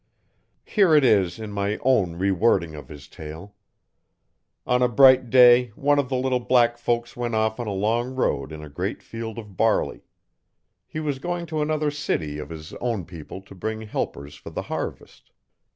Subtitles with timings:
[0.65, 3.53] Here it is in my own rewording of his tale:
[4.65, 8.15] On a bright day one of the little black folks went off on a long
[8.15, 10.01] road in a great field of barley.
[10.87, 14.63] He was going to another city of his own people to bring helpers for the
[14.73, 15.29] harvest.